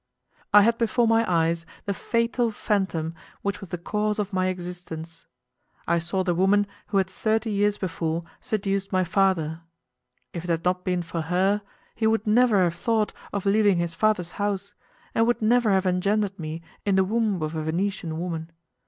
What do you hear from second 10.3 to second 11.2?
if it had not been